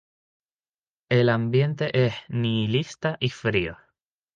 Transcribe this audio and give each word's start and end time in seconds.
El 1.09 1.29
ambiente 1.29 1.91
es 2.07 2.15
nihilista 2.27 3.17
y 3.19 3.29
frío. 3.29 3.77